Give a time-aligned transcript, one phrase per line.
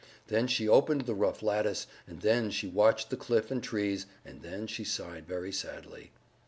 [0.29, 4.41] Then she opened the rough lattice, and then she watched the cliff and trees, and
[4.41, 6.09] then she sighed very sadly.